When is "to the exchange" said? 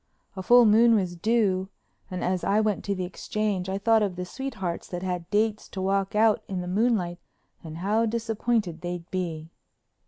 2.85-3.69